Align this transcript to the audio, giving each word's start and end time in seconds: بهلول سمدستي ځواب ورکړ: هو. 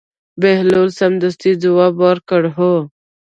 بهلول 0.41 0.89
سمدستي 0.99 1.51
ځواب 1.63 1.93
ورکړ: 2.05 2.41
هو. 2.55 2.73